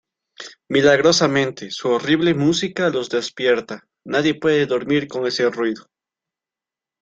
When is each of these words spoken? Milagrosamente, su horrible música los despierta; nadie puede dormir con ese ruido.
Milagrosamente, 0.67 1.69
su 1.69 1.89
horrible 1.89 2.33
música 2.33 2.89
los 2.89 3.07
despierta; 3.11 3.87
nadie 4.03 4.33
puede 4.33 4.65
dormir 4.65 5.07
con 5.07 5.27
ese 5.27 5.47
ruido. 5.51 5.91